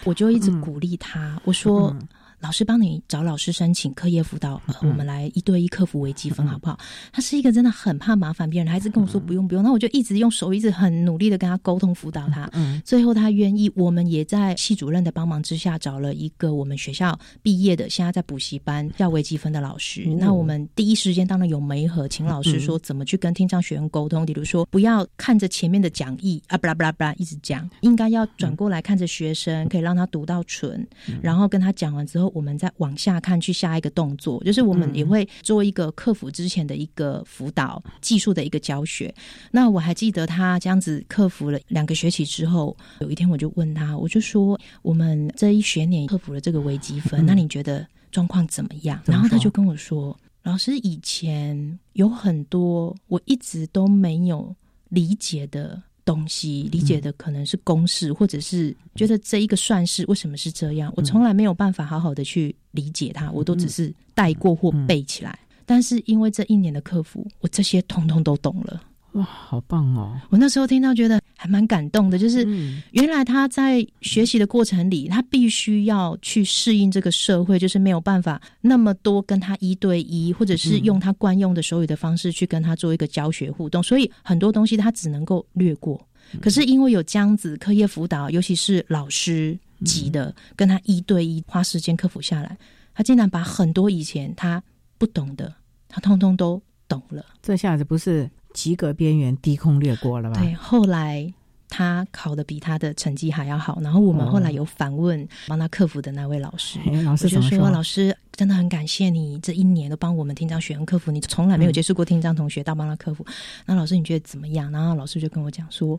[0.03, 1.95] 我就一直鼓励他，我说。
[1.97, 2.07] 嗯
[2.39, 4.89] 老师帮你找老师申请课业辅导，呃嗯。
[4.89, 6.79] 我们来一对一克服微积分，好不好？
[7.11, 12.49] 他是一个真的很怕麻烦别人的孩子，跟我说不用不用，那我就一直用手，一直很努力的跟他沟通辅导他。
[12.53, 20.03] 嗯最后他愿意，我们也在系主任的帮忙之下，找了一个我们学校毕业的，现在在补习班教微积分的老师。
[20.05, 30.85] 嗯那我们第一时间当然有媒合，请老师说怎么去跟听障学员沟通，比如说不要看着前面的讲义啊，巴拉巴拉巴拉一直讲，应该要转过来看着学生，可以让他读到纯，
[31.21, 39.13] 然后跟他讲完之后，我们再往下看去下一个动作，就是我们也会做一个克服之前的一个辅导技术的一个教学。
[39.51, 49.01] 那我还记得他这样子克服了两个学期之后，有一天我就问他，我就说我们这一学年克服了这个微积分，嗯那你觉得状况怎么样？
[49.05, 54.55] 然后他就跟我说，老师以前有很多我一直都没有
[54.89, 55.83] 理解的。
[56.07, 65.37] 东西理解的可能是公式，或者是觉得这一个算式为什么是这样，我从来没有办法好好的去理解它，我都只是带过或背起来。
[65.65, 68.81] 但是因为这一年的克服，我这些通通都懂了。
[69.17, 70.19] 哇，好棒哦！
[70.29, 85.99] 我那时候听到觉得还蛮感动的，就是嗯原来他在学习的过程里，他必须要去适应这个社会，就是没有办法那么多跟他一对一，或者是用他惯用的手语的方式去跟他做一个教学互动，所以很多东西他只能够略过。
[86.39, 92.55] 可是因为有这样子课业辅导，尤其是老师级的，跟他一对一花时间克服下来，
[92.93, 94.61] 他竟然把很多以前他
[94.99, 95.51] 不懂的，
[95.87, 97.25] 他通通都懂了。
[97.41, 100.41] 这下子不是及格边缘低空掠过了吧？
[100.41, 101.31] 对，后来
[101.69, 113.23] 他考的比他的成绩还要好，然后我们后来有反问帮他克服的那位老师，哎老师我就说老师真的很感谢你这一年都帮我们听障学员克服，你从来没有接触过听障同学，到帮他克服。
[113.67, 114.71] 那老师你觉得怎么样？
[114.71, 115.95] 然后老师就跟我讲说，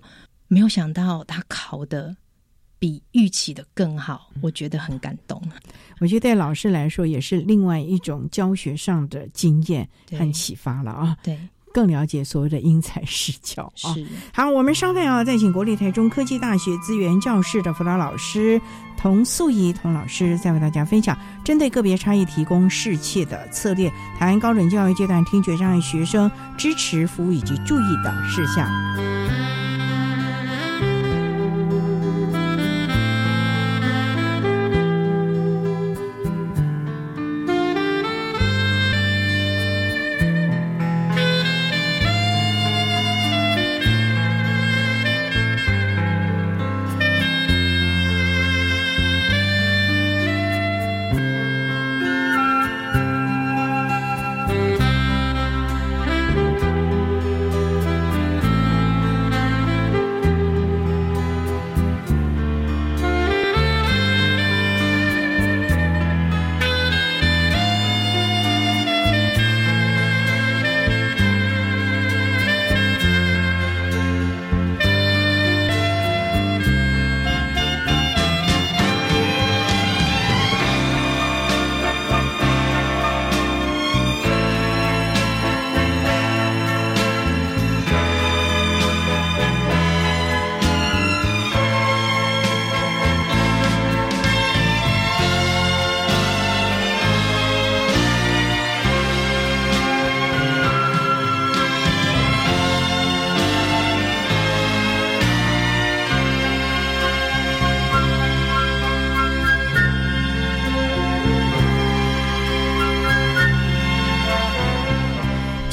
[0.48, 2.16] 没有想到他考的。
[2.80, 5.42] 比预期的更好，我觉得很感动。
[5.98, 11.18] 我觉得对老师来说也是另外一种教学上的经验对和启发了啊。
[11.20, 11.36] 对，
[11.78, 13.94] 更了解所谓的因材施教啊。
[13.94, 18.60] 是好，我们稍待啊，再请国立台中科技大学资源教室的辅导老师
[18.96, 28.68] 童素仪童老师，再为大家分享针对个别差异提供适切的策略，台湾高等教育阶段听觉障碍学生支持服务以及注意的事项。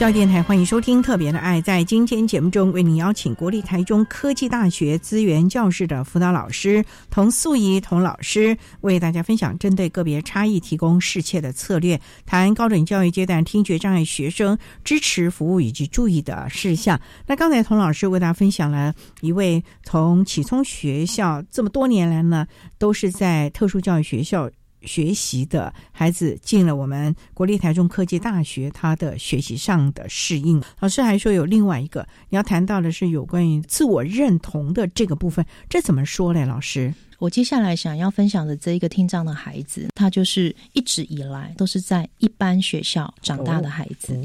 [0.05, 1.59] 教电台欢迎收听《特别的爱》。
[1.63, 17.01] 在今天节目中，为您邀请国立台中科技大学资源教室的辅导老师童素仪童老师，为大家分享针对个别差异提供适切的策略，谈高等教育阶段听觉障碍学生支持服务以及注意的事项。
[17.25, 22.45] 那刚才童老师为大家分享了一位从启聪学校这么多年来呢，
[22.77, 24.47] 都是在特殊教育学校。
[24.85, 30.61] 学习的孩子进了我们国立台中科技大学，他的学习上的适应。
[30.79, 36.45] 老师还说有另外一个你要谈到的是有关于自我认同的这个部分，这怎么说嘞？
[36.45, 44.15] 老师，我接下来想要分享的这一个听障的孩子，他就是一直以来都是在一般学校长大的孩子。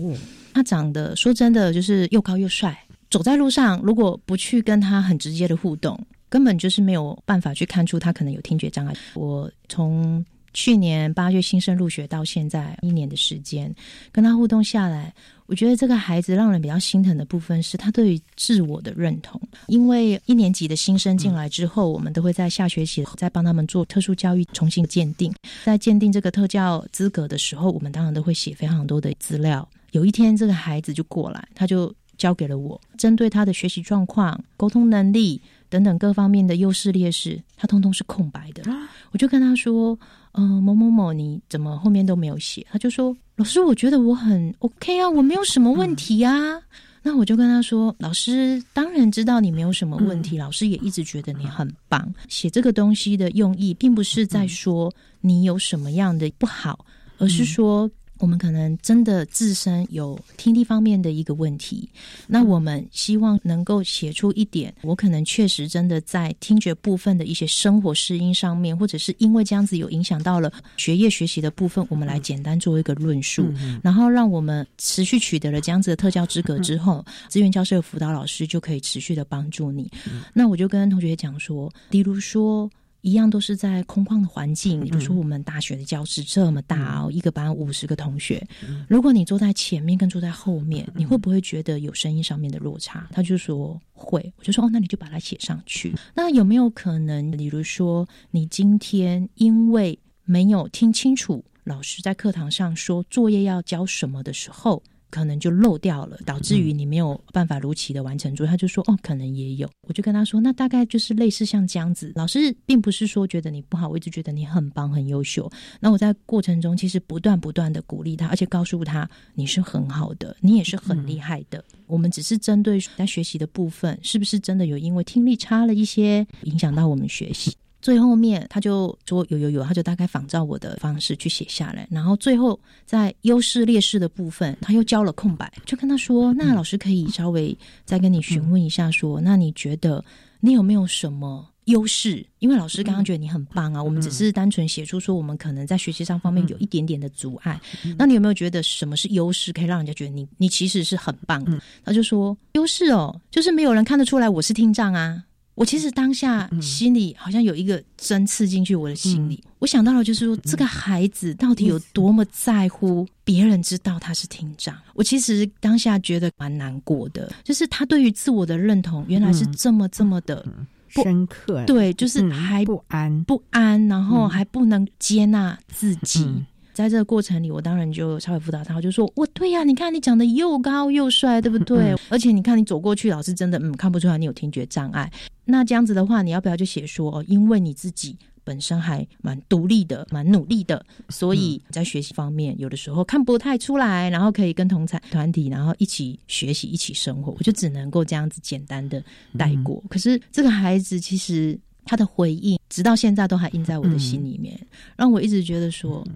[0.52, 2.76] 他长得说真的就是又高又帅，
[3.08, 5.98] 走在路上如果不去跟他很直接的互动，
[6.28, 8.94] 根本就是没有办法去看出他可能有听觉障碍。
[9.14, 13.72] 我从去年八月新生入学到现在一年的时间，
[14.10, 15.14] 跟他互动下来，
[15.46, 19.40] 我觉得这个孩子让人比较心疼的部分是他对于自我的认同。
[19.68, 25.32] 因为一年级的新生进来之后，我们都会在下学期再帮他们做特殊教育重新鉴定，
[25.64, 29.66] 在鉴定这个特教资格的时候，我们当然都会写非常多的资料。
[29.92, 38.64] 有一天，这个孩子就过来，他就交给了我，针对他的学习状况、沟通能力等等各方面的优势劣势，他通通是空白的。
[39.12, 39.96] 我就跟他说。
[40.32, 42.66] 嗯，某某某，你怎么后面都没有写？
[42.70, 46.60] 他就说：“老师，我觉得我很 OK 啊，我没有什么问题啊。”
[47.02, 52.12] 那我就跟他说：“老师当然知道你没有什么问题，老师也一直觉得你很棒。
[52.28, 56.84] 写这个东西的用意，并不是在说你有什么样的不好，
[57.18, 61.88] 而是说。”我们可能真的自身有听力方面的一个问题，
[62.28, 73.50] 那我们希望能够写出一点，我可能确实真的在听觉部分的一些生活适应上面，或者是因为这样子有影响到了学业学习的部分，我们来简单做一个论述，
[73.82, 79.90] 然后让我们持续取得了这样子的特教资格之后，资源教师的辅导老师就可以持续的帮助你。
[80.34, 82.70] 那我就跟同学讲说，比如说。
[83.02, 88.46] 一样都是在空旷的环境，比如说我们大学的教室这么大哦，一个班五十个同学，
[88.88, 93.08] 如果你坐在前面跟坐在后面，你会不会觉得有声音上面的落差？
[93.12, 95.94] 他就说会，我就说哦，那你就把它写上去。
[96.14, 104.82] 那有没有可能，比如说你今天因为没有听清楚老师在课堂上说作业要交什么的时候？
[105.10, 108.50] 可能就漏掉了，导致于你没有办法如期的完成作业。
[108.50, 115.50] 他就说：“哦，可能也有。”我就跟他说：“那大概就是类似像这样子。”老师并不是说觉得你不好，我一直觉得你很棒、很优秀。
[115.80, 121.62] 那我在过程中其实不断不断的鼓励他，而且告诉他你是很好的，你也是很厉害的。
[121.86, 127.52] 我们只是针对在学习的部分，是不是真的有因为听力差了一些，影响到我们学习？
[127.82, 140.04] 最后面他就说有有有，他就大概仿照我的方式去写下来，然后最后在优势劣势的部分，他又交了空白，就跟他说：“那老师可以稍微再跟你询问一下，说那你觉得
[140.40, 142.26] 你有没有什么优势？
[142.38, 147.60] 因为老师刚刚觉得你很棒啊，我们只是单纯写出说我们可能在学习上方面有一点点的阻碍，
[147.96, 155.24] 那你有没有觉得什么是优势，可以让人家觉得你你其实是很棒的？”他就说：“优势哦，就是没有人看得出来我是听障啊。”
[155.60, 164.74] 我其实当下心里好像有一个针刺进去我的心里，我想到了就是说，这个孩子到底有多么在乎别人知道他是厅长。
[164.94, 170.42] 我其实当下觉得蛮难过的，就是他对于自我的认同原来是这么这么的
[170.88, 173.22] 深刻，对，就是还不安。
[173.24, 176.26] 不安，然后还不能接纳自己。
[176.72, 181.94] 在这个过程里，我当然就稍微辅导他，我就说：“我对呀，你看你长得又高又帅，对不对？
[182.08, 185.10] 而且你看你走过去，老师真的嗯看不出来你有听觉障碍。
[185.44, 197.34] 那这样子的话，你要不要就写说，因为你自己本身还蛮独立的，蛮努力的，所以在学习方面有的时候看不太出来，然后可以跟同才团体，然后一起学习，一起生活。
[197.36, 199.02] 我就只能够这样子简单的
[199.36, 199.82] 带过。
[199.88, 204.58] 可是这个孩子其实他的回应，直到现在都还印在我的心里面，
[204.96, 206.06] 让我一直觉得说。”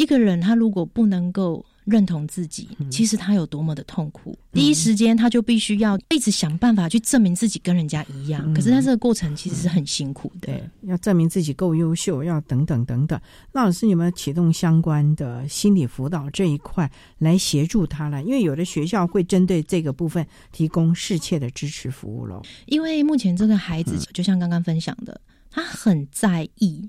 [0.00, 4.34] 一个人他如果不能够认同自己，其实他有多么的痛苦。
[4.50, 8.54] 第一时间他就必须要一直想办法去证明自己跟人家一样。
[8.54, 13.20] 可是他这个过程其实是很辛苦的，对，要证明自己够优秀，要等等等等。
[13.52, 18.22] 那老师有没有启动相关的心理辅导这一块来协助他了？
[18.22, 22.40] 因为有的学校会针对这个部分提供适切的支持服务喽。
[22.64, 25.20] 因为目前这个孩子就像刚刚分享的，
[25.50, 26.88] 他很在意。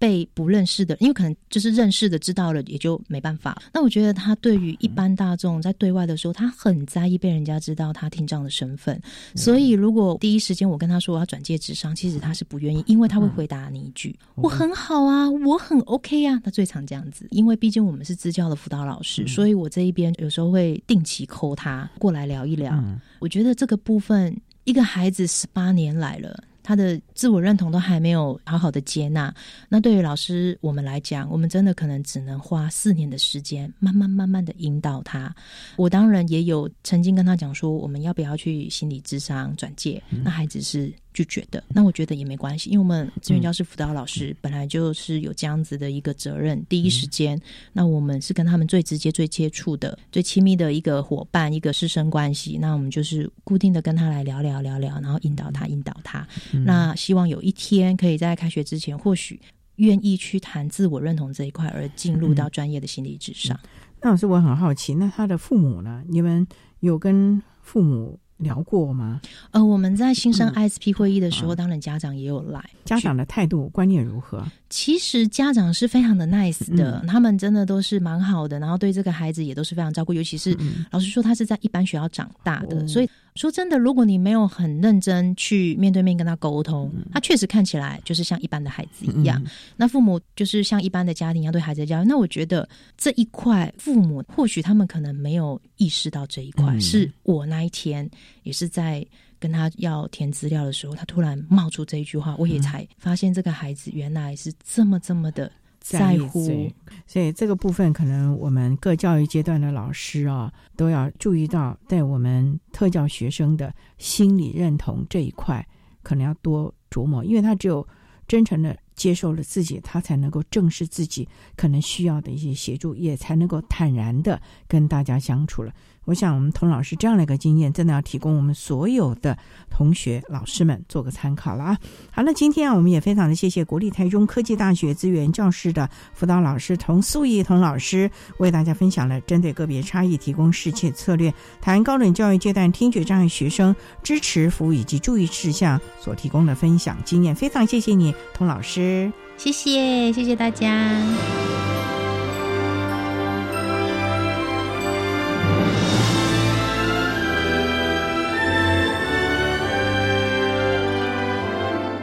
[0.00, 3.62] 被不认识的，因为可能就是认识的知道了，也就没办法。
[3.70, 8.98] 那我觉得他对于一般大众在对外的时候，他很在意被人家知道他听障的身份。
[9.36, 22.82] 所以如果第一时间我跟他说我要转介智商，其实他是不愿意，因为他会回答你一句：“我很好啊，我很 OK 啊。”他最常这样子，因为毕竟我们是支教的辅导老师，所以我这一边有时候会定期扣他过来聊一聊。
[23.18, 24.34] 我觉得这个部分，
[24.64, 26.42] 一个孩子十八年来了。
[26.62, 29.30] 他的自我认同都还没有好好的接纳，
[29.68, 35.30] 那对于老师我们来讲，我们真的可能只能花四年的时间，慢慢慢慢的引导他。
[35.76, 40.02] 我当然也有曾经跟他讲说，我们要不要去心理智商转介？
[40.24, 40.90] 那孩子是。
[41.12, 47.38] 拒绝的，那我觉得也没关系，因为我们资源教师辅导老师本来就是有这样子的一个责任，第一时间，
[47.72, 56.24] 那我们是跟他们最直接、最接触的、最亲密的一个伙伴，一个师生关系，那我们就是固定的跟他来聊聊聊聊，然后引导他，引导他。
[56.64, 59.40] 那希望有一天可以在开学之前，或许
[59.76, 63.58] 愿意去谈自我认同这一块，而进入到专业的心理智商。
[64.00, 66.02] 那老师，我很好奇，那他的父母呢？
[66.08, 66.46] 你们
[66.80, 68.18] 有跟父母？
[68.40, 69.20] 聊过吗？
[69.52, 74.44] 呃，我们在新生 ISP 会议的时候，当然家长也有来，家长的态度观念如何？
[74.68, 80.56] 其实家长是非常的 nice 的，他们真的都是蛮好的，然后对这个孩子也都是非常照顾，尤其是
[80.90, 83.08] 老实说，他是在一般学校长大的，所以。
[83.36, 89.40] 说真的，如果你没有很认真去面对面跟他沟通，他确实看起来就是像一般的孩子一样。
[89.76, 92.06] 那父母就是像一般的家庭一样对孩子教育。
[92.06, 92.68] 那我觉得
[92.98, 96.76] 这一块，父母或许他们可能没有意识到这一块。
[96.80, 98.10] 是我那一天
[98.42, 99.06] 也是在
[99.38, 105.50] 跟他要填资料的时候，他突然冒出这一句话，我也才发现这个孩子原来是这么这么的。
[105.82, 106.70] 在乎，
[107.06, 115.66] 所以这个部分可能我们各教育阶段的老师啊，都要注意到，在我们特教学生的心理认同这一块，
[116.02, 117.88] 可能要多琢磨，因为他只有
[118.28, 121.26] 真诚的接受了自己，他才能够正视自己
[121.56, 125.72] 可能需要的一些协助，也才能够坦然的跟大家相处了。
[126.06, 129.36] 我想，我们童老师这样的一个经验，真的要提供我们所有的
[129.70, 131.78] 同学、老师们做个参考了啊！
[132.10, 151.69] 好，那今天啊，我们也非常的谢谢国立台中科技大学资源教室的辅导老师童素义童老师，为大家分享了针对个别差异提供适切策略，谈高等教育阶段听觉障碍学生支持服务以及注意事项所提供的分享经验，非常谢谢你，童老师，谢谢，谢谢大家。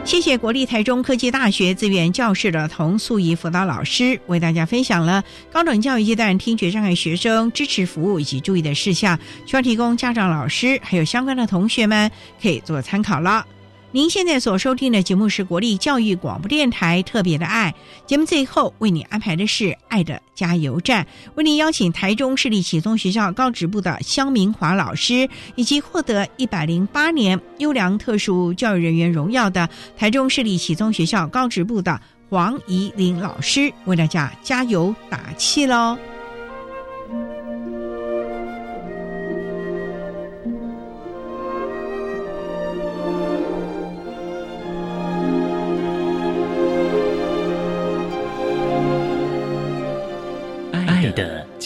[0.08, 13.46] 谢谢国立台中科技大学资源教室的童素怡辅导老师为大家分享了高等教育阶段听觉障碍学生支持服务以及注意的事项，需要提供家长、老师还有相关的同学们可以做参考了。
[13.90, 17.74] 您现在所收听的节目是国立教育广播电台特别的爱
[18.04, 29.66] 节目，最后为你安排的是爱的加油站，为您邀请台中市立启聪学校高职部的肖明华老师，以及获得一百零八年优良特殊教育人员荣耀的
[29.96, 35.96] 台中市立启聪学校高职部的黄怡玲老师，为大家加油打气喽。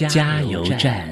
[0.08, 1.08] 加油站，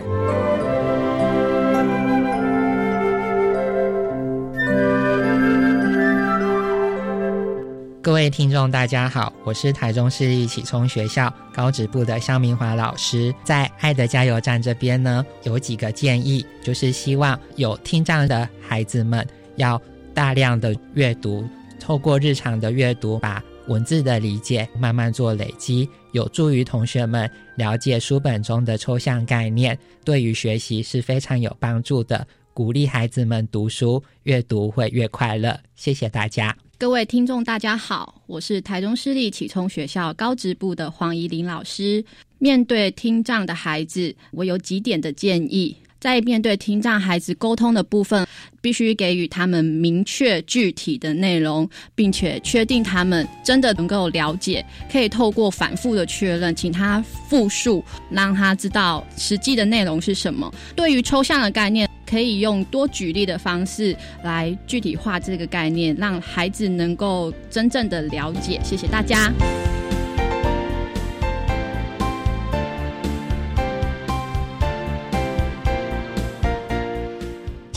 [8.03, 13.35] 各位听众，大家好，我是台中市立启聪学校高职部的肖明华老师。
[13.45, 19.27] 在爱的加油站这边呢，有几个建议，就是希望有听障的孩子们
[19.57, 19.81] 要
[20.15, 21.45] 大量的阅读，
[21.79, 25.89] 透过日常的阅读，把文字的理解慢慢做累积。
[26.13, 32.27] 有助于同学们了解书本中的抽象概念，对于学习是非常有帮助的。
[32.53, 35.59] 鼓励孩子们读书，阅读会越快乐。
[35.77, 42.05] 谢谢大家，各位听众，大家好，我是台中市立启聪学校高职部的黄怡玲老师。
[42.39, 45.75] 面对听障的孩子，我有几点的建议。
[46.01, 48.27] 在面对听障孩子沟通的部分，
[48.63, 54.65] 必须给予他们明确具体的内容，并且确定他们真的能够了解。
[54.91, 60.53] 可以透过反复的确认，请他复述，让他知道实际的内容是什么。
[60.75, 63.95] 对于抽象的概念，可以用多举例的方式
[64.25, 68.59] 来具体化这个概念，让孩子能够真正的了解。
[68.65, 69.31] 谢谢大家。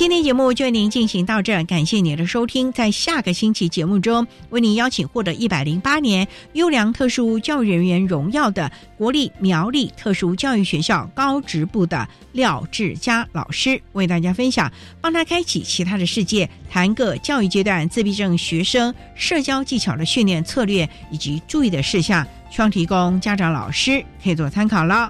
[0.03, 2.73] 今天节目就为您进行到这，感谢您的收听。
[2.73, 25.09] 在下个星期节目中，为您邀请获得一百零八年优良特殊教育人员荣耀的国立苗栗特殊教育学校高职部的廖志佳老师，为大家分享，帮他开启其他的世界，谈个教育阶段自闭症学生社交技巧的训练策略以及注意的事项，希望提供家长、老师可以做参考了。